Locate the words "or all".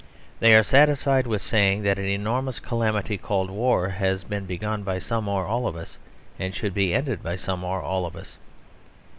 5.27-5.67, 7.63-8.07